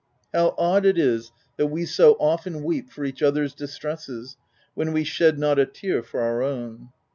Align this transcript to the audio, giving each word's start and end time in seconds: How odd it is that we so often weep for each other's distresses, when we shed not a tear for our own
How 0.33 0.55
odd 0.57 0.87
it 0.87 0.97
is 0.97 1.31
that 1.57 1.67
we 1.67 1.85
so 1.85 2.13
often 2.19 2.63
weep 2.63 2.89
for 2.91 3.05
each 3.05 3.21
other's 3.21 3.53
distresses, 3.53 4.35
when 4.73 4.93
we 4.93 5.03
shed 5.03 5.37
not 5.37 5.59
a 5.59 5.65
tear 5.67 6.01
for 6.01 6.21
our 6.21 6.41
own 6.41 6.89